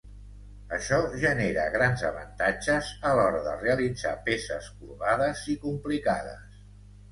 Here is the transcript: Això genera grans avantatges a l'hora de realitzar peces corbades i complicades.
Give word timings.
Això 0.77 0.97
genera 1.23 1.65
grans 1.75 2.05
avantatges 2.09 2.89
a 3.11 3.13
l'hora 3.21 3.43
de 3.49 3.55
realitzar 3.61 4.15
peces 4.31 4.73
corbades 4.81 5.47
i 5.57 5.61
complicades. 5.69 6.61